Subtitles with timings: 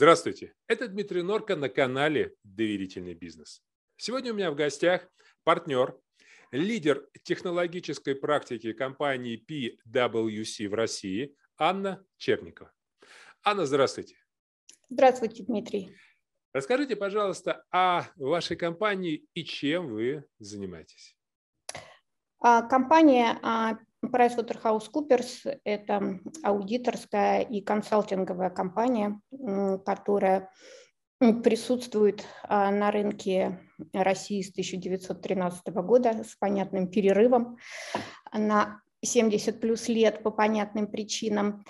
[0.00, 3.64] Здравствуйте, это Дмитрий Норка на канале «Доверительный бизнес».
[3.96, 5.08] Сегодня у меня в гостях
[5.42, 5.98] партнер,
[6.52, 12.72] лидер технологической практики компании PwC в России Анна Черникова.
[13.42, 14.14] Анна, здравствуйте.
[14.88, 15.90] Здравствуйте, Дмитрий.
[16.52, 21.16] Расскажите, пожалуйста, о вашей компании и чем вы занимаетесь.
[22.38, 29.20] А, компания а, PricewaterhouseCoopers– это аудиторская и консалтинговая компания,
[29.84, 30.50] которая
[31.18, 33.58] присутствует а, на рынке
[33.92, 37.58] России с 1913 года с понятным перерывом
[38.32, 41.64] на 70 плюс лет по понятным причинам.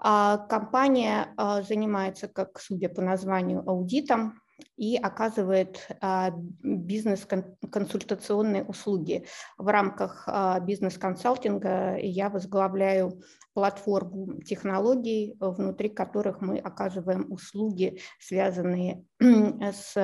[0.00, 1.34] Компания
[1.68, 4.40] занимается, как судя по названию, аудитом,
[4.76, 6.32] и оказывает а,
[6.62, 9.26] бизнес-консультационные услуги.
[9.56, 13.22] В рамках а, бизнес-консалтинга я возглавляю
[13.58, 19.96] платформу технологий, внутри которых мы оказываем услуги, связанные с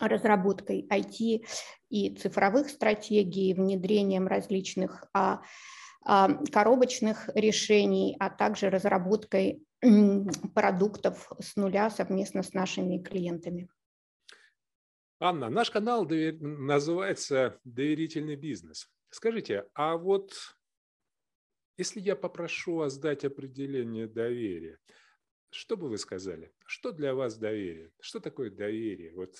[0.00, 1.44] разработкой IT
[1.90, 5.42] и цифровых стратегий, внедрением различных а,
[6.50, 9.62] коробочных решений, а также разработкой
[10.54, 13.68] продуктов с нуля совместно с нашими клиентами.
[15.20, 18.88] Анна, наш канал называется «Доверительный бизнес».
[19.10, 20.32] Скажите, а вот
[21.76, 24.78] если я попрошу вас дать определение доверия,
[25.50, 26.52] что бы вы сказали?
[26.66, 27.90] Что для вас доверие?
[28.00, 29.12] Что такое доверие?
[29.14, 29.36] Вот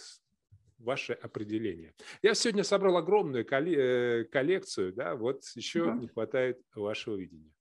[0.79, 1.95] ваше определение.
[2.23, 6.01] Я сегодня собрал огромную э, коллекцию, да, вот еще угу.
[6.01, 7.53] не хватает вашего видения.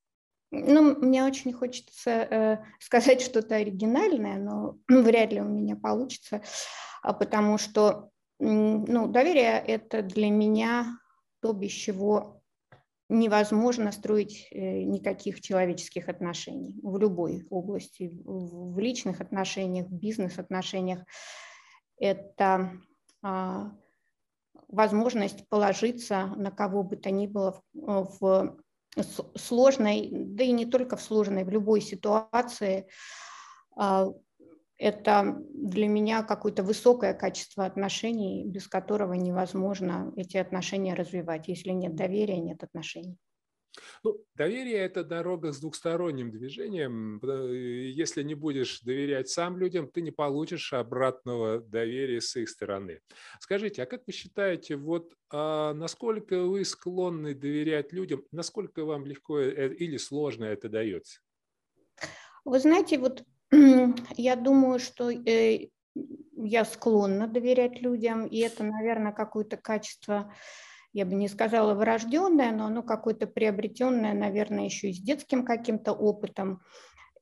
[0.51, 6.41] Ну, мне очень хочется э, сказать что-то оригинальное, но вряд ли у меня получится,
[7.01, 8.09] а потому что
[8.39, 10.97] ну, доверие– это для меня
[11.41, 12.40] то, без чего
[13.11, 21.03] невозможно строить э, никаких человеческих отношений в любой области, в личных отношениях, в бизнес-отношениях.
[21.99, 22.71] Это
[23.21, 23.71] а,
[24.69, 28.57] возможность положиться на кого бы то ни было в,
[29.35, 32.87] сложной, да и не только в сложной, в любой ситуации,
[33.75, 34.07] а,
[34.81, 41.47] это для меня какое-то высокое качество отношений, без которого невозможно эти отношения развивать.
[41.47, 43.17] Если нет доверия, нет отношений.
[44.03, 47.21] Ну, доверие– это дорога с двухсторонним движением.
[47.23, 53.01] Если не будешь доверять сам людям, ты не получишь обратного доверия с их стороны.
[53.39, 59.39] Скажите, а как вы считаете, вот а насколько вы склонны доверять людям, насколько вам легко
[59.39, 61.21] э, или сложно это дается?
[62.43, 65.67] Вы знаете, вот я думаю, что э,
[66.35, 70.33] я склонна доверять людям, и это, наверное, какое-то качество
[70.93, 75.93] я бы не сказала врожденное, но оно какое-то приобретенное, наверное, еще и с детским каким-то
[75.93, 76.61] опытом.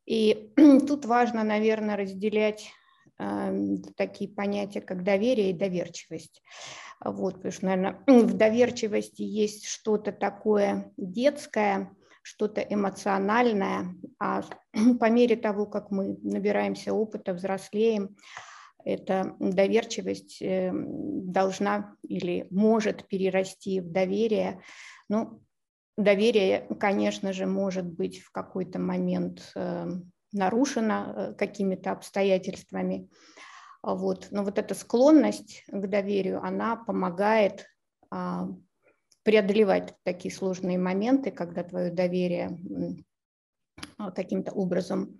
[0.06, 0.52] И
[0.88, 2.72] тут важно, наверное, разделять
[3.20, 6.42] э, такие понятия, как доверие и доверчивость.
[7.04, 14.44] Вот, потому что, наверное, в доверчивости есть что-то такое детское, что-то эмоциональное, а
[15.00, 18.16] по мере того, как мы набираемся опыта, взрослеем,
[18.86, 24.62] эта доверчивость эм, должна или может перерасти в доверие.
[25.10, 25.42] Ну,
[25.98, 33.10] доверие, конечно же, может быть в какой-то момент эм, нарушено э, какими-то обстоятельствами.
[33.84, 34.28] Вот.
[34.32, 37.66] Но вот эта склонность к доверию, она помогает
[38.12, 38.48] а,
[39.24, 42.58] преодолевать такие сложные моменты, когда твое доверие
[44.16, 45.20] каким-то образом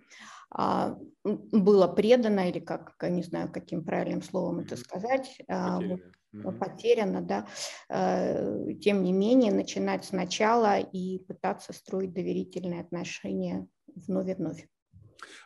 [0.50, 6.00] а, было предано или как, не знаю, каким правильным словом это сказать, а, потеряно,
[6.32, 7.48] вот, потеряно да,
[7.88, 14.68] э, тем не менее начинать сначала и пытаться строить доверительные отношения вновь и вновь.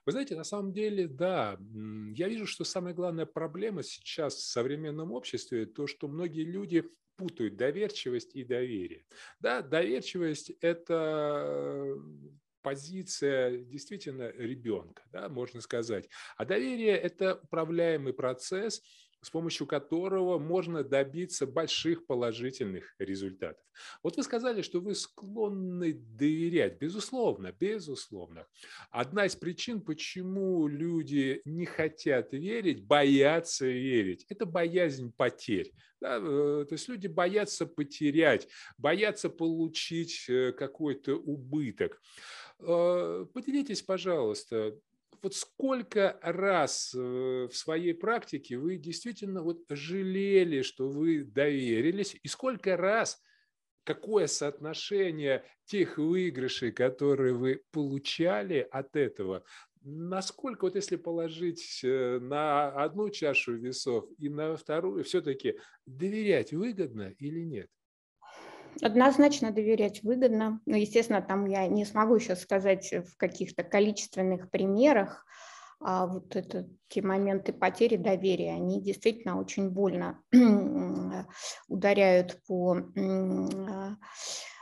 [0.06, 1.58] Вы знаете, на самом деле, да,
[2.14, 6.84] я вижу, что самая главная проблема сейчас в современном обществе то, что многие люди
[7.16, 9.06] путают доверчивость и доверие.
[9.40, 11.96] Да, доверчивость– это
[12.62, 16.08] позиция действительно ребенка, да, можно сказать.
[16.37, 18.82] А доверие– это управляемый процесс,
[19.24, 23.64] с помощью которого можно добиться больших положительных результатов.
[24.02, 26.78] Вот вы сказали, что вы склонны доверять.
[26.78, 28.46] Безусловно, безусловно.
[28.90, 35.72] Одна из причин, почему люди не хотят верить, боятся верить, это боязнь потерь.
[36.00, 36.18] Да?
[36.20, 42.00] Э, то есть люди боятся потерять, боятся получить э, какой-то убыток.
[42.60, 44.78] Э, поделитесь, пожалуйста,
[45.24, 52.28] вот сколько раз э, в своей практике вы действительно вот жалели, что вы доверились, и
[52.28, 53.22] сколько раз,
[53.84, 59.44] какое соотношение тех выигрышей, которые вы получали от этого,
[59.80, 67.14] насколько вот если положить э, на одну чашу весов и на вторую, все-таки доверять выгодно
[67.18, 67.70] или нет?
[68.82, 70.60] Однозначно доверять выгодно.
[70.66, 75.24] Но, естественно, там я не смогу сейчас сказать в каких-то количественных примерах,
[75.80, 80.18] а вот это, те моменты потери доверия, они действительно очень больно
[81.68, 82.78] ударяют по,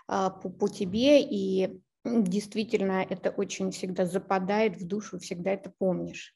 [0.08, 6.34] а, по, по тебе, и действительно это очень всегда западает в душу, всегда это помнишь.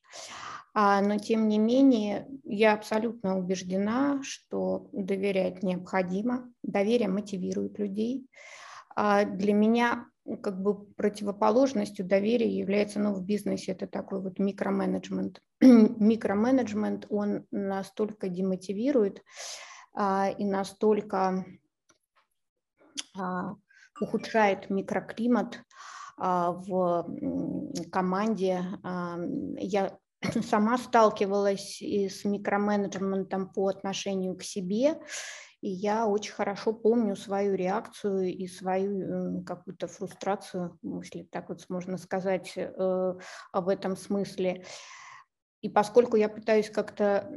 [0.72, 6.52] А, но тем не менее, я абсолютно убеждена, что доверять необходимо.
[6.76, 8.28] Доверие мотивирует людей.
[8.94, 10.04] А для меня
[10.42, 15.40] как бы противоположностью доверия является, ну, в бизнесе это такой вот микроменеджмент.
[15.62, 19.22] микроменеджмент, он настолько демотивирует
[19.94, 21.46] а, и настолько
[23.18, 23.54] а,
[23.98, 25.62] ухудшает микроклимат
[26.18, 27.06] а, в
[27.90, 28.62] команде.
[28.82, 29.16] А,
[29.56, 29.96] я
[30.42, 35.00] сама сталкивалась и с микроменеджментом по отношению к себе,
[35.60, 41.96] и я очень хорошо помню свою реакцию и свою какую-то фрустрацию, если так вот можно
[41.96, 43.14] сказать, э,
[43.52, 44.64] об этом смысле.
[45.62, 47.28] И поскольку я пытаюсь как-то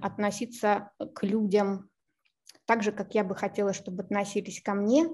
[0.00, 1.90] относиться к людям
[2.64, 5.06] так же, как я бы хотела, чтобы относились ко мне,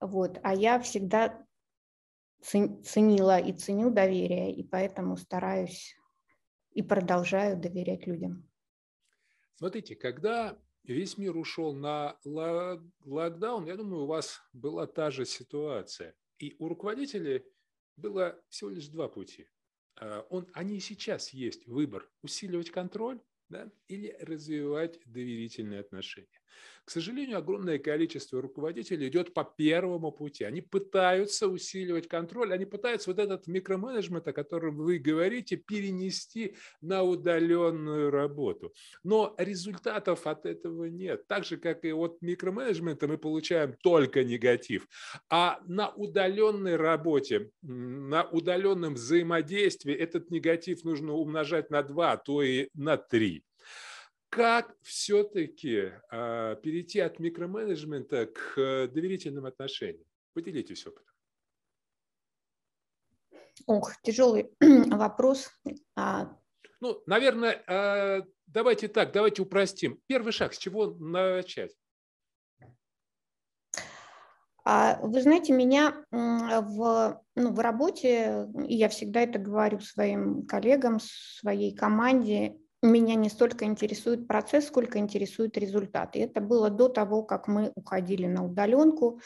[0.00, 1.44] вот, а я всегда
[2.42, 5.94] ценила и ценю доверие, и поэтому стараюсь
[6.72, 8.48] и продолжаю доверять людям.
[9.56, 10.56] Смотрите, когда
[10.92, 16.14] весь мир ушел на локдаун, я думаю, у вас была та же ситуация.
[16.38, 17.44] И у руководителей
[17.96, 19.48] было всего лишь два пути.
[19.96, 26.39] А, он, они и сейчас есть выбор усиливать контроль да, или развивать доверительные отношения.
[26.84, 30.44] К сожалению, огромное количество руководителей идет по первому пути.
[30.44, 37.02] Они пытаются усиливать контроль, они пытаются вот этот микроменеджмент, о котором вы говорите, перенести на
[37.02, 38.72] удаленную работу.
[39.04, 41.28] Но результатов от этого нет.
[41.28, 44.88] Так же, как и от микроменеджмента мы получаем только негатив.
[45.28, 52.42] А на удаленной работе, на удаленном взаимодействии этот негатив нужно умножать на два, а то
[52.42, 53.44] и на три
[54.30, 60.06] как все-таки а, перейти от микроменеджмента к э, доверительным отношениям?
[60.34, 61.12] Поделитесь опытом.
[63.66, 65.50] Ох, тяжелый вопрос.
[65.96, 66.36] А
[66.80, 70.00] ну, наверное, а, давайте так, давайте упростим.
[70.06, 71.76] Первый шаг, с чего начать?
[74.64, 81.74] Вы знаете, меня в, ну, в работе, и я всегда это говорю своим коллегам, своей
[81.74, 86.16] команде, меня не столько интересует процесс, сколько интересует результат.
[86.16, 89.20] И это было до того, как мы уходили на удаленку.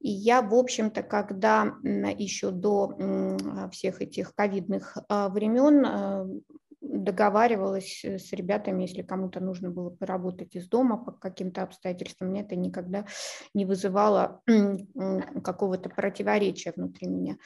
[0.00, 3.38] И я, в общем-то, когда еще до
[3.72, 6.26] всех этих ковидных а, времен а,
[6.80, 12.56] договаривалась с ребятами, если кому-то нужно было поработать из дома по каким-то обстоятельствам, мне это
[12.56, 13.06] никогда
[13.54, 14.42] не вызывало
[15.42, 17.36] какого-то противоречия внутри меня.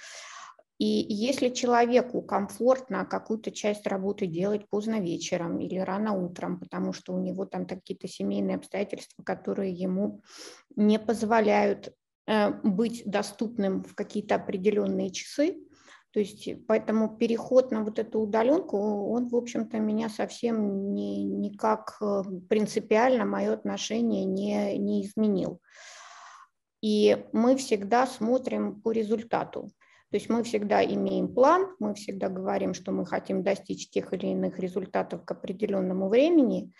[0.80, 7.12] И если человеку комфортно какую-то часть работы делать поздно вечером или рано утром, потому что
[7.12, 10.22] у него там какие-то семейные обстоятельства, которые ему
[10.76, 11.92] не позволяют
[12.26, 15.58] э, быть доступным в какие-то определенные часы,
[16.12, 18.78] то есть поэтому переход на вот эту удаленку,
[19.12, 25.60] он, в общем-то, меня совсем не, никак э, принципиально мое отношение не, не изменил.
[26.80, 29.68] И мы всегда смотрим по результату.
[30.10, 34.26] То есть мы всегда имеем план, мы всегда говорим, что мы хотим достичь тех или
[34.26, 36.72] иных результатов к определенному времени.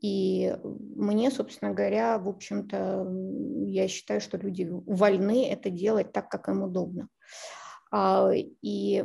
[0.00, 3.06] И мне, собственно говоря, в общем-то,
[3.64, 7.08] я считаю, что люди вольны это делать так, как им удобно.
[7.90, 9.04] А, и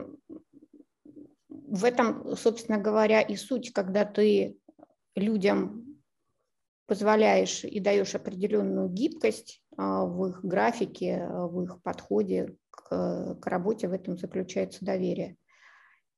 [1.48, 4.58] в этом, собственно говоря, и суть, когда ты
[5.16, 6.02] людям
[6.88, 13.88] позволяешь и даешь определенную гибкость а, в их графике, в их подходе к, к работе
[13.88, 15.38] в этом заключается доверие.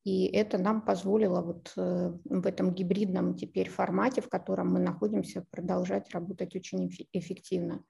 [0.03, 5.45] И это нам позволило вот э, в этом гибридном теперь формате, в котором мы находимся,
[5.50, 7.83] продолжать работать очень эффективно.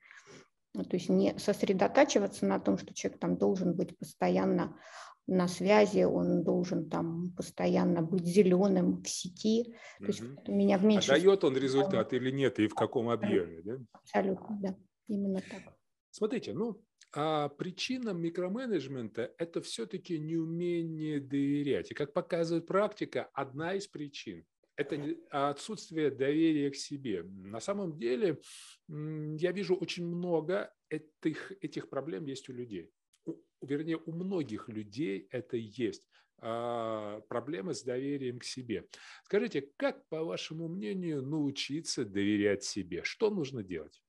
[0.75, 4.77] Ну, то есть не сосредотачиваться на том, что человек там должен быть постоянно
[5.25, 9.75] на связи, он должен там постоянно быть зеленым в сети.
[9.99, 10.51] То есть угу.
[10.51, 11.15] меня в меньшей...
[11.15, 13.61] А дает он результат или нет, и в каком объеме?
[13.63, 13.77] Да?
[13.93, 14.75] Абсолютно, да.
[15.07, 15.73] Именно так.
[16.11, 16.81] Смотрите, ну,
[17.15, 21.91] а причина микроменеджмента– это все-таки неумение доверять.
[21.91, 27.23] И как показывает практика, одна из причин– это отсутствие доверия к себе.
[27.23, 28.41] На самом деле
[28.87, 32.89] я вижу очень много этих, этих проблем есть у людей.
[33.25, 36.07] У, вернее, у многих людей это есть.
[36.45, 38.87] а, проблемы с доверием к себе.
[39.23, 43.03] Скажите, как, по вашему мнению, научиться доверять себе?
[43.03, 44.01] Что нужно делать?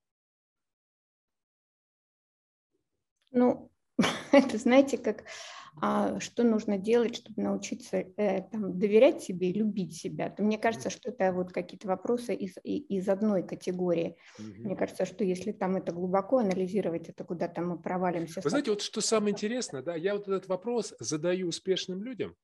[3.34, 3.70] Ну,
[4.32, 5.24] это знаете, как
[5.80, 10.30] а, что нужно делать, чтобы научиться э, там, доверять себе и любить себя.
[10.30, 14.16] То мне кажется, что это вот какие-то вопросы из, из одной категории.
[14.38, 14.66] Угу.
[14.66, 18.40] Мне кажется, что если там это глубоко анализировать, это куда-то мы провалимся.
[18.42, 22.36] Вы знаете, вот что самое интересное, да, я вот этот вопрос задаю успешным людям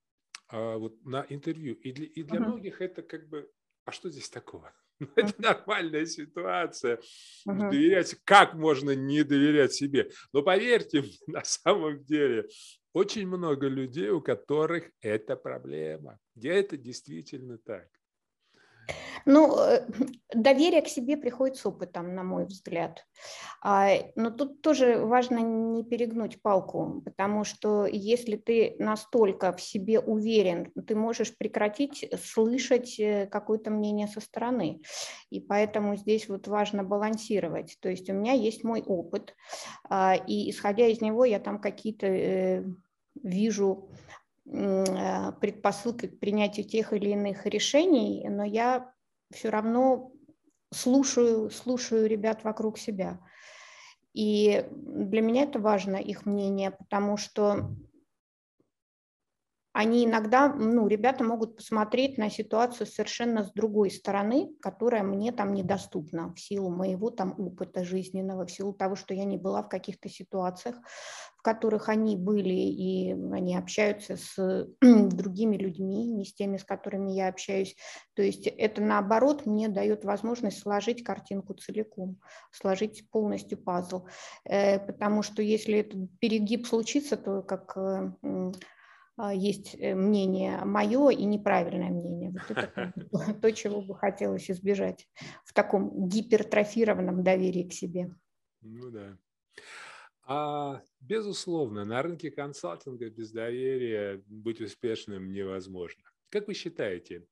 [0.48, 2.48] а, вот на интервью, и для, и для угу.
[2.48, 3.48] многих это как бы,
[3.84, 4.72] а что здесь такого?
[5.16, 7.00] Это нормальная ситуация.
[7.46, 7.70] Угу.
[7.70, 10.10] Доверять, как можно не доверять себе?
[10.32, 12.46] Но поверьте на самом деле,
[12.92, 16.18] очень много людей, у которых это проблема.
[16.34, 17.88] Где это действительно так?
[19.26, 19.86] Ну, э,
[20.34, 23.04] доверие к себе приходит с опытом, на мой взгляд.
[23.62, 30.00] А, но тут тоже важно не перегнуть палку, потому что если ты настолько в себе
[30.00, 34.80] уверен, ты можешь прекратить слышать э, какое-то мнение со стороны.
[35.30, 37.76] И поэтому здесь вот важно балансировать.
[37.80, 39.34] То есть у меня есть мой опыт,
[39.88, 42.64] а, и исходя из него я там какие-то э,
[43.22, 43.90] вижу
[44.44, 48.92] предпосылки к принятию тех или иных решений, но я
[49.32, 50.12] все равно
[50.72, 53.20] слушаю, слушаю ребят вокруг себя.
[54.12, 57.70] И для меня это важно, их мнение, потому что
[59.72, 65.54] они иногда, ну, ребята могут посмотреть на ситуацию совершенно с другой стороны, которая мне там
[65.54, 69.68] недоступна в силу моего там опыта жизненного, в силу того, что я не была в
[69.68, 70.76] каких-то ситуациях,
[71.36, 77.12] в которых они были, и они общаются с другими людьми, не с теми, с которыми
[77.12, 77.76] я общаюсь.
[78.14, 82.18] То есть это, наоборот, мне дает возможность сложить картинку целиком,
[82.50, 84.06] сложить полностью пазл.
[84.44, 88.12] Э, потому что если этот перегиб случится, то как э,
[89.28, 92.30] есть э, мнение мое и неправильное мнение.
[92.30, 92.92] Вот это
[93.42, 95.08] то, чего бы хотелось избежать
[95.44, 98.14] в таком гипертрофированном доверии к себе.
[98.62, 99.18] Ну да.
[100.22, 106.04] А, безусловно, на рынке консалтинга без доверия быть успешным невозможно.
[106.28, 107.26] Как вы считаете,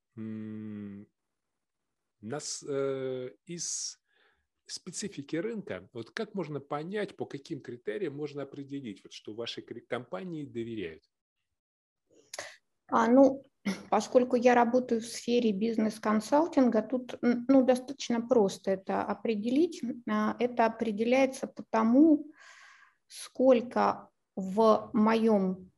[2.21, 4.01] нас э, из
[4.67, 10.45] специфики рынка, вот как можно понять, по каким критериям можно определить, вот, что вашей компании
[10.45, 11.05] доверяют?
[12.89, 13.45] А, ну,
[13.91, 19.83] поскольку я работаю в сфере бизнес-консалтинга, тут ну, достаточно просто это определить.
[20.09, 22.27] А, это определяется по тому,
[23.09, 25.71] сколько в моем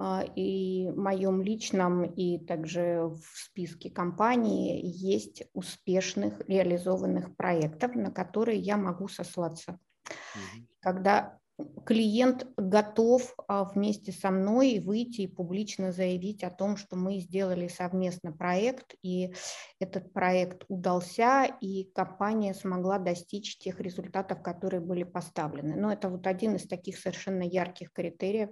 [0.00, 8.58] а, и моем личном, и также в списке компании есть успешных реализованных проектов, на которые
[8.58, 9.78] я могу сослаться.
[10.06, 10.66] Угу.
[10.80, 11.37] Когда
[11.84, 17.68] клиент готов а, вместе со мной выйти и публично заявить о том, что мы сделали
[17.68, 19.32] совместно проект, и
[19.80, 25.76] этот проект удался, и компания смогла достичь тех результатов, которые были поставлены.
[25.76, 28.50] Но это вот один из таких совершенно ярких критериев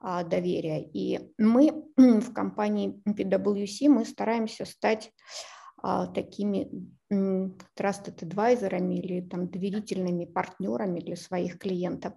[0.00, 0.82] а, доверия.
[0.82, 5.12] И мы в компании PwC мы стараемся стать
[5.82, 6.70] такими
[7.10, 12.14] trusted advisor или там, доверительными партнерами для своих клиентов.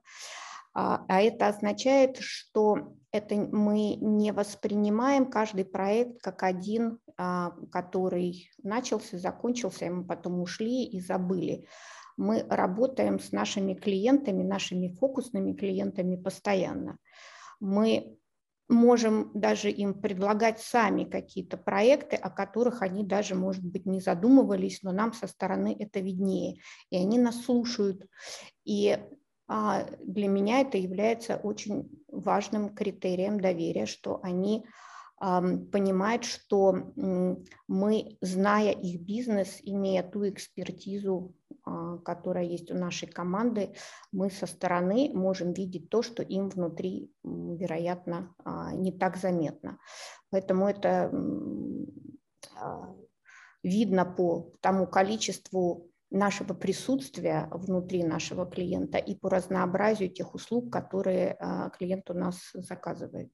[0.74, 8.50] А, а это означает, что это мы не воспринимаем каждый проект как один, а, который
[8.64, 11.68] начался, закончился, и мы потом ушли и забыли.
[12.18, 16.98] Мы работаем с нашими клиентами, нашими фокусными клиентами постоянно.
[17.60, 18.18] Мы
[18.74, 24.84] можем даже им предлагать сами какие-то проекты, о которых они даже, может быть, не задумывались,
[24.84, 26.58] но нам со стороны это виднее.
[26.90, 28.06] И они нас слушают.
[28.66, 28.98] И
[29.48, 34.66] а, для меня это является очень важным критерием доверия, что они
[35.18, 36.92] понимают, что
[37.68, 41.34] мы, зная их бизнес, имея ту экспертизу,
[42.04, 43.74] которая есть у нашей команды,
[44.12, 49.80] мы со стороны можем видеть то, что им внутри, вероятно, а, не так заметно.
[50.30, 51.12] Поэтому это
[52.60, 52.96] а,
[53.64, 61.38] видно по тому количеству нашего присутствия внутри нашего клиента и по разнообразию тех услуг, которые
[61.76, 63.32] клиент у нас заказывает.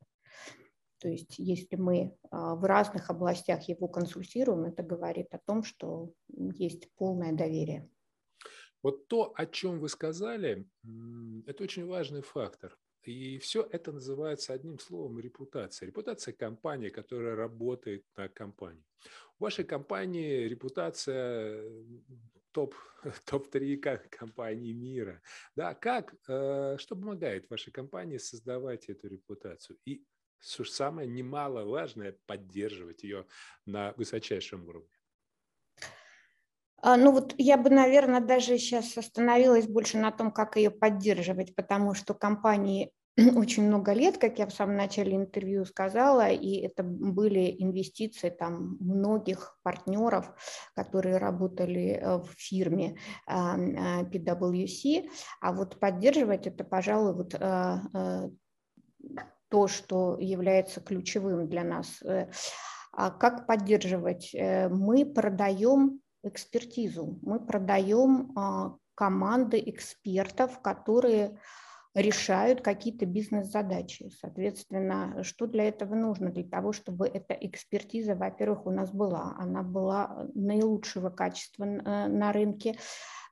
[1.01, 6.89] То есть если мы в разных областях его консультируем, это говорит о том, что есть
[6.95, 7.89] полное доверие.
[8.81, 10.65] Вот то, о чем вы сказали,
[11.45, 12.77] это очень важный фактор.
[13.03, 15.87] И все это называется одним словом репутация.
[15.87, 18.83] Репутация компании, которая работает на компании.
[19.39, 21.63] У вашей компании репутация
[22.51, 22.75] топ,
[23.25, 25.21] топ-3 компаний мира.
[25.55, 29.77] Да, как, э, что помогает вашей компании создавать эту репутацию?
[29.85, 30.03] И
[30.41, 33.25] самое немаловажное– поддерживать ее
[33.65, 34.89] на высочайшем уровне.
[36.81, 41.55] А, ну вот я бы, наверное, даже сейчас остановилась больше на том, как ее поддерживать,
[41.55, 42.91] потому что компании
[43.35, 48.77] очень много лет, как я в самом начале интервью сказала, и это были инвестиции там
[48.79, 50.31] многих партнеров,
[50.75, 53.57] которые работали э, в фирме а,
[54.03, 55.09] PwC,
[55.41, 58.29] а вот поддерживать это, пожалуй, вот э,
[59.49, 62.01] то, что является ключевым для нас.
[62.03, 62.29] Э,
[62.91, 64.33] а как поддерживать?
[64.33, 68.33] Мы продаем экспертизу, мы продаем
[68.95, 71.39] команды экспертов, которые
[71.95, 74.11] решают какие-то бизнес-задачи.
[74.19, 76.31] Соответственно, что для этого нужно?
[76.31, 79.35] Для того, чтобы эта экспертиза, во-первых, у нас была.
[79.37, 82.77] Она была наилучшего качества э, на рынке,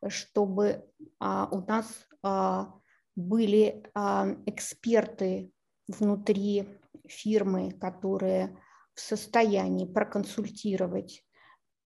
[0.08, 0.86] чтобы
[1.20, 2.74] а, у нас а,
[3.16, 5.52] были а, эксперты
[5.88, 6.68] внутри
[7.08, 8.58] фирмы, которые
[8.94, 11.24] в состоянии проконсультировать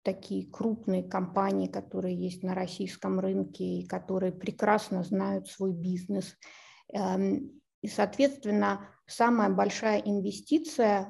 [0.07, 6.37] такие крупные компании, которые есть на российском рынке и которые прекрасно знают свой бизнес.
[6.93, 11.09] Эм, и, соответственно, самая большая инвестиция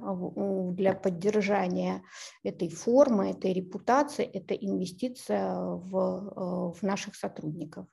[0.74, 2.02] для поддержания
[2.44, 7.86] этой формы, этой репутации, это инвестиция в, э, в наших сотрудников.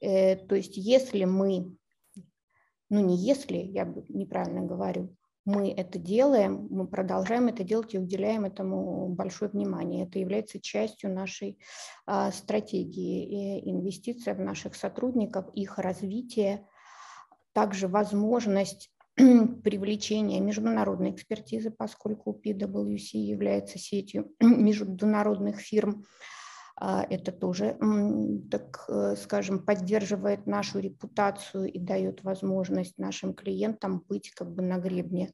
[0.00, 1.76] Э, то есть если мы,
[2.88, 8.44] ну не если, я неправильно говорю, мы это делаем, мы продолжаем это делать и уделяем
[8.44, 10.04] этому большое внимание.
[10.04, 11.58] Это является частью нашей
[12.04, 13.60] а, стратегии.
[13.62, 16.66] И инвестиция в наших сотрудников, их развитие,
[17.52, 26.04] также возможность привлечения международной экспертизы, поскольку PwC является сетью международных фирм,
[26.78, 27.78] это тоже,
[28.50, 34.76] так э, скажем, поддерживает нашу репутацию и дает возможность нашим клиентам быть как бы на
[34.76, 35.32] гребне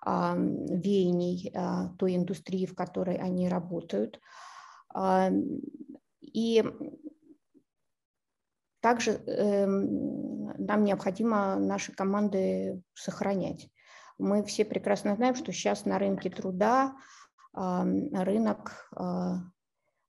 [0.00, 4.20] а, веяний а, той индустрии, в которой они работают.
[6.20, 6.64] И
[8.80, 13.68] также эм, нам необходимо наши команды сохранять.
[14.18, 16.96] Мы все прекрасно знаем, что сейчас на рынке труда
[17.52, 18.90] рынок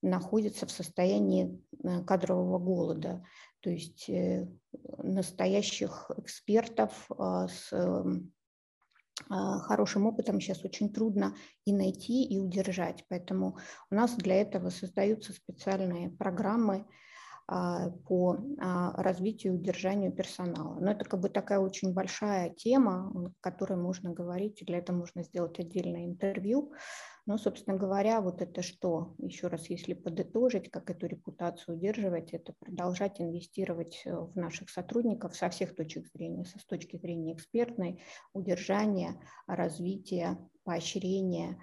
[0.02, 3.24] находится в состоянии э, кадрового голода,
[3.62, 4.48] то есть э,
[4.98, 8.32] настоящих экспертов а, с эм,
[9.30, 11.36] а, хорошим опытом сейчас очень трудно
[11.66, 13.06] и найти, и удержать.
[13.10, 13.58] Поэтому
[13.90, 16.88] у нас для этого создаются специальные программы
[17.48, 20.80] а, по развитию и удержанию персонала.
[20.80, 24.98] Но это как бы такая очень большая тема, о которой можно говорить, и для этого
[24.98, 26.74] можно сделать отдельное интервью.
[27.28, 32.54] Но, собственно говоря, вот это что, еще раз, если подытожить, как эту репутацию удерживать, это
[32.60, 38.02] продолжать инвестировать э, в наших сотрудников со всех точек зрения, с точки зрения экспертной,
[38.34, 41.58] удержания, развития, поощрения,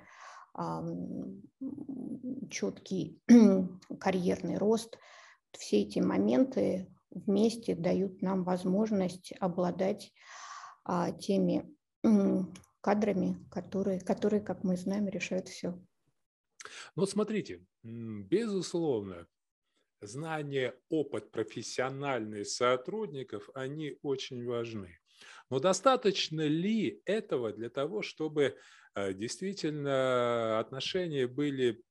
[2.51, 3.21] четкий
[4.01, 4.99] карьерный рост.
[5.53, 10.13] Все эти моменты вместе дают нам возможность обладать
[10.85, 11.65] а, теми
[12.81, 15.79] кадрами, которые, которые, как мы знаем, решают все.
[16.97, 19.27] Ну, смотрите, безусловно,
[20.01, 24.99] знание, опыт профессиональных сотрудников, они очень важны.
[25.51, 28.57] Но достаточно ли этого для того, чтобы
[28.95, 31.83] э, действительно отношения были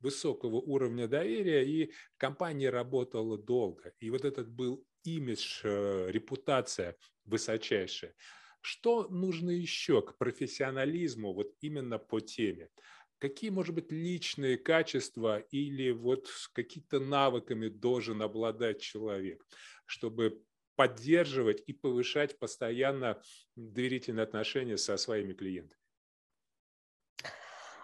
[0.00, 3.92] высокого уровня доверия, и компания работала долго.
[4.00, 8.14] И вот этот был имидж, э, репутация высочайшая.
[8.60, 12.70] Что нужно еще к профессионализму вот именно по теме?
[13.18, 19.46] Какие, может быть, личные качества или вот какие-то навыками должен обладать человек,
[19.84, 20.42] чтобы
[20.74, 23.20] поддерживать и повышать постоянно
[23.56, 25.76] доверительные отношения со своими клиентами?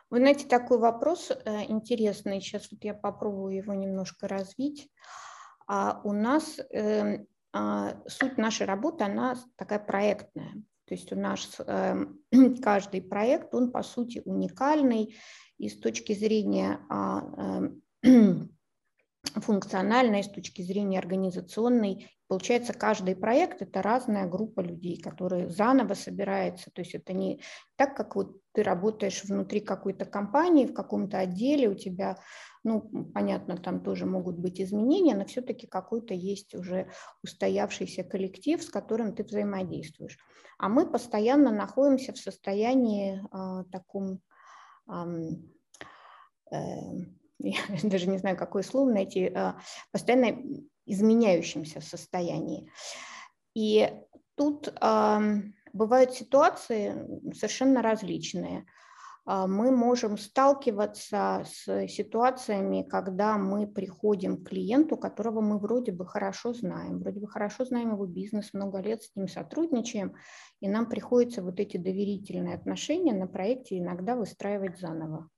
[0.09, 2.41] Вы знаете, такой вопрос э, интересный.
[2.41, 4.89] Сейчас вот я попробую его немножко развить.
[5.67, 7.27] А у нас эм,
[8.07, 10.63] суть нашей работы, она такая проектная.
[10.87, 12.21] То есть у нас эм,
[12.63, 15.17] каждый проект, он по сути уникальный
[15.59, 17.83] и с точки зрения а, эм,
[19.47, 22.11] функциональной, с точки зрения организационной.
[22.29, 26.71] Получается, каждый проект– это разная группа людей, которые заново собираются.
[26.73, 27.41] То есть это не
[27.77, 32.19] так, как вот ты работаешь внутри какой-то компании, в каком-то отделе, у тебя,
[32.65, 32.81] ну,
[33.15, 36.91] понятно, там тоже могут быть изменения, но все-таки какой-то есть уже
[37.23, 40.19] устоявшийся коллектив, с которым ты взаимодействуешь.
[40.59, 44.21] А мы постоянно находимся в состоянии э, таком
[46.51, 46.57] э,
[47.39, 49.59] я даже не знаю, какое слово найти, а,
[49.93, 50.39] постоянно
[50.87, 52.71] изменяющемся состоянии.
[53.55, 53.93] И
[54.37, 54.73] тут
[55.73, 58.67] бывают ситуации совершенно различные.
[59.27, 66.07] А, мы можем сталкиваться с ситуациями, когда мы приходим к клиенту, которого мы вроде бы
[66.07, 70.15] хорошо знаем, вроде бы хорошо знаем его бизнес, много лет с ним сотрудничаем,
[70.61, 75.29] и нам приходится вот эти доверительные отношения на проекте иногда выстраивать заново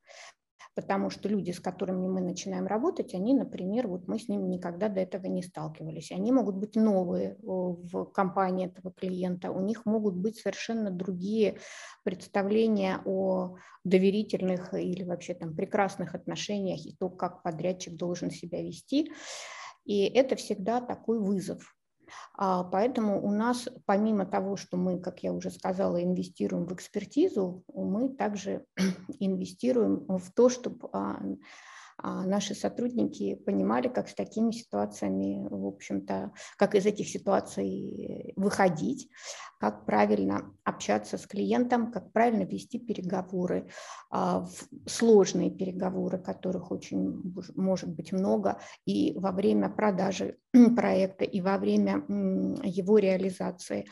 [0.78, 4.88] потому что люди, с которыми мы начинаем работать, они, например, вот мы с ними никогда
[4.88, 6.12] до этого не сталкивались.
[6.12, 11.58] Они могут быть новые в компании этого клиента, у них могут быть совершенно другие
[12.04, 19.10] представления о доверительных или вообще там прекрасных отношениях и то, как подрядчик должен себя вести.
[19.84, 21.74] И это всегда такой вызов
[22.36, 28.08] поэтому у нас, помимо того, что мы, как я уже сказала, инвестируем в экспертизу, мы
[28.08, 28.64] также
[29.18, 31.20] инвестируем в то, чтобы а, а
[32.02, 39.08] наши сотрудники понимали, как с такими ситуациями, в общем-то, как из этих ситуаций выходить,
[39.58, 43.68] как правильно общаться с клиентом, как правильно вести переговоры,
[44.10, 44.46] а,
[44.86, 50.38] сложные переговоры, которых очень может быть много, и во время продажи
[50.76, 52.04] проекта, и во время
[52.62, 53.86] его реализации.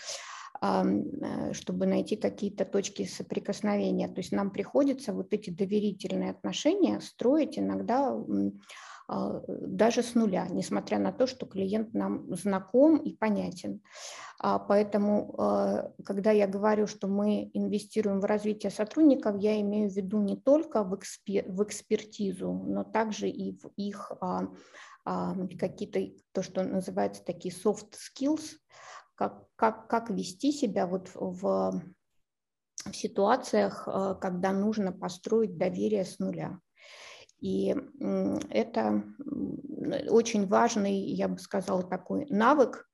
[0.61, 4.09] Э, чтобы найти какие-то точки соприкосновения.
[4.09, 8.17] То есть нам приходится вот эти доверительные отношения строить иногда
[9.09, 13.81] а, даже с нуля, несмотря на то, что клиент нам знаком и понятен.
[14.39, 19.95] А, поэтому, а, когда я говорю, что мы инвестируем в развитие сотрудников, я имею в
[19.95, 24.13] виду не только в, экспер, в экспертизу, но также и в их
[25.05, 26.01] какие-то,
[26.33, 28.57] то, что называется такие soft skills,
[29.17, 36.21] как, как, как вести себя вот в, в ситуациях, э, когда нужно построить доверие с
[36.21, 36.61] нуля.
[37.41, 37.77] И
[38.49, 39.05] это
[40.09, 42.89] очень важный, я бы сказала, такой навык,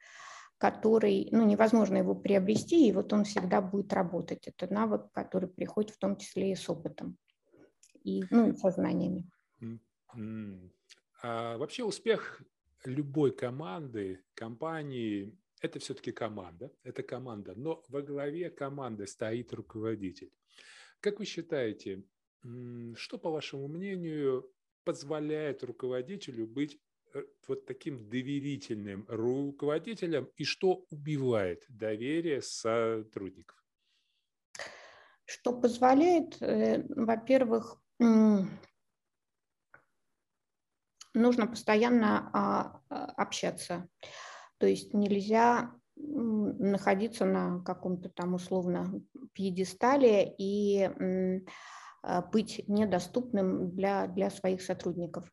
[0.58, 4.48] который, ну, невозможно его приобрести, и вот он всегда будет работать.
[4.48, 7.16] Это навык, который приходит в том числе и с опытом,
[8.02, 9.30] и, ну, и со знаниями.
[11.22, 12.42] А вообще успех
[12.85, 20.33] любой команды, компании это все-таки команда, это команда, но во главе команды стоит руководитель.
[21.01, 22.03] Как вы считаете,
[22.94, 24.53] что, по вашему мнению,
[24.85, 26.81] позволяет руководителю быть
[27.14, 33.64] э, вот таким доверительным руководителем и что убивает доверие сотрудников?
[35.25, 37.81] Что позволяет, э, во-первых,
[41.14, 43.88] нужно постоянно а, а, общаться.
[44.62, 50.88] То есть нельзя находиться на каком-то там условно пьедестале и
[52.05, 55.25] а, быть недоступным для, для своих сотрудников,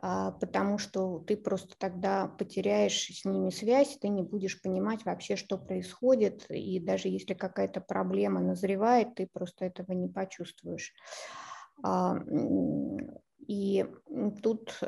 [0.00, 5.34] а, потому что ты просто тогда потеряешь с ними связь, ты не будешь понимать вообще,
[5.34, 10.94] что происходит, и даже если какая-то проблема назревает, ты просто этого не почувствуешь.
[11.82, 12.14] А,
[13.48, 13.84] и
[14.44, 14.78] тут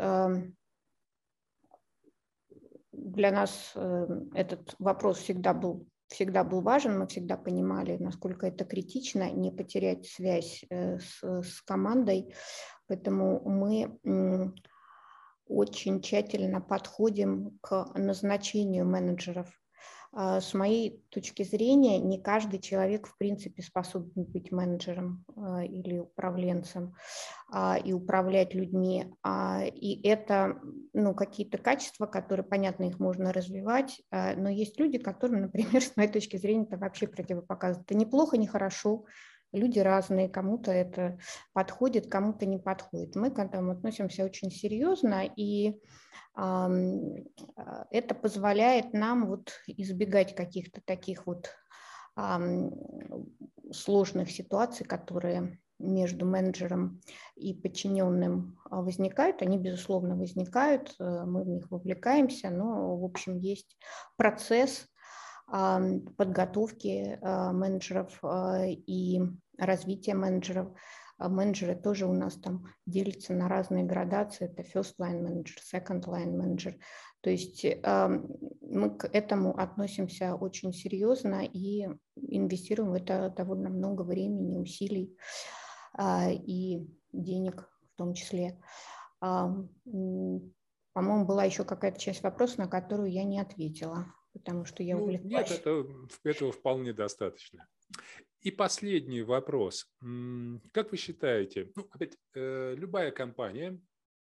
[3.05, 8.65] для нас э, этот вопрос всегда был, всегда был важен, мы всегда понимали, насколько это
[8.65, 12.35] критично, не потерять связь э, с, с командой,
[12.87, 14.53] поэтому мы
[15.47, 19.62] очень тщательно подходим к назначению менеджеров
[20.15, 26.95] с моей точки зрения, не каждый человек, в принципе, способен быть менеджером а, или управленцем
[27.51, 29.07] а, и управлять людьми.
[29.75, 30.61] И это
[30.93, 36.11] ну, какие-то качества, которые, понятно, их можно развивать, но есть люди, которым, например, с моей
[36.11, 37.83] точки зрения, это вообще противопоказано.
[37.83, 39.07] Это неплохо, не хорошо,
[39.53, 41.19] люди разные, кому-то это
[41.53, 43.17] подходит, кому-то не подходит.
[43.17, 45.81] Мы к этому относимся очень серьезно, и
[46.35, 46.71] а,
[47.91, 51.51] это позволяет нам вот избегать каких-то таких вот
[53.73, 57.01] сложных ситуаций, которые между менеджером
[57.35, 59.43] и подчиненным а, возникают.
[59.43, 63.77] Они, безусловно, возникают, э, мы в них вовлекаемся, но, в общем, есть
[64.17, 64.87] процесс
[66.17, 68.23] подготовки а, менеджеров
[68.87, 69.21] и
[69.67, 70.69] развития менеджеров.
[71.19, 74.47] А менеджеры тоже у нас там делятся на разные градации.
[74.47, 76.75] Это first line manager, second line manager.
[77.21, 84.57] То есть мы к этому относимся очень серьезно и инвестируем в это довольно много времени,
[84.57, 85.17] усилий
[85.95, 88.59] а, и денег в том числе.
[89.21, 95.05] По-моему, была еще какая-то часть вопроса, на которую я не ответила, потому что я ну,
[95.05, 95.31] увлеклась.
[95.31, 95.87] Нет, это,
[96.25, 97.67] этого вполне достаточно.
[98.41, 99.87] И последний вопрос.
[100.73, 103.81] Как вы считаете, ну, опять, э, любая компания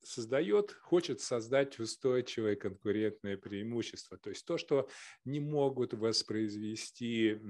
[0.02, 4.88] создает, хочет создать устойчивое конкурентное преимущество, то есть то, что
[5.24, 7.40] не могут воспроизвести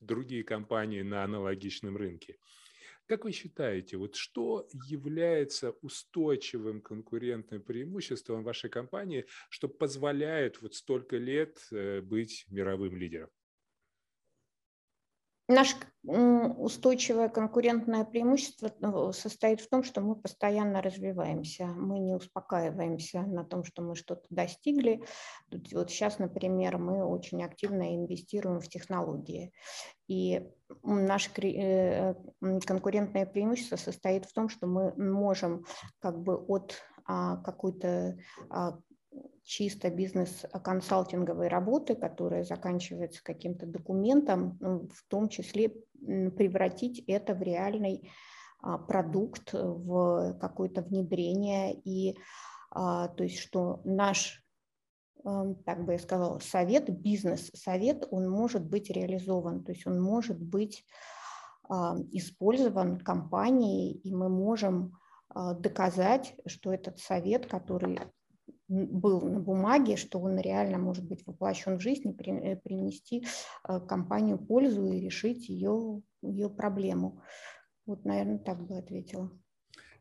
[0.00, 2.36] другие компании на аналогичном рынке.
[3.06, 11.18] Как вы считаете, вот что является устойчивым конкурентным преимуществом вашей компании, что позволяет вот столько
[11.18, 13.28] лет э, быть мировым лидером?
[15.46, 15.76] Наше
[16.06, 23.44] устойчивое конкурентное преимущество ну, состоит в том, что мы постоянно развиваемся, мы не успокаиваемся на
[23.44, 25.02] том, что мы что-то достигли.
[25.72, 29.52] Вот сейчас, например, мы очень активно инвестируем в технологии.
[30.08, 30.46] И
[30.82, 32.14] наше э,
[32.66, 35.64] конкурентное преимущество состоит в том, что мы можем
[36.00, 36.74] как бы от
[37.06, 38.16] а, какой-то
[38.48, 38.78] а,
[39.44, 45.68] чисто бизнес-консалтинговой работы, которая заканчивается каким-то документом, ну, в том числе
[46.00, 48.10] превратить это в реальный
[48.60, 51.74] а, продукт, в какое-то внедрение.
[51.84, 52.16] И
[52.70, 54.42] а, то есть, что наш
[55.24, 60.40] эм, так бы я сказала, совет, бизнес-совет, он может быть реализован, то есть он может
[60.40, 60.86] быть
[61.68, 64.98] а, использован компанией, и мы можем
[65.58, 67.98] доказать, что этот совет, который
[68.68, 73.26] был на бумаге, что он реально может быть воплощен в жизнь и э, принести
[73.68, 77.22] э, компанию пользу и решить ее, ее проблему.
[77.86, 79.30] Вот, наверное, так бы ответила.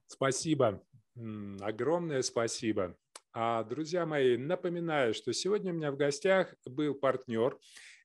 [0.07, 0.81] Спасибо.
[1.59, 2.95] Огромное спасибо.
[3.33, 7.57] А, друзья мои, напоминаю, что сегодня у меня в гостях был партнер,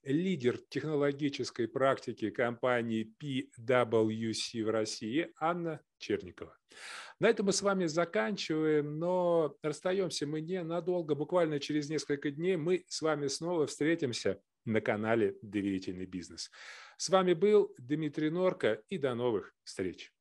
[0.03, 6.57] лидер технологической практики компании PwC в России Анна Черникова.
[7.21, 12.85] На этом мы с вами заканчиваем, но расстаемся мы ненадолго, буквально через несколько дней мы
[12.89, 16.51] с вами снова встретимся на канале «Доверительный бизнес».
[16.97, 20.13] С вами был Дмитрий Норка и до новых встреч.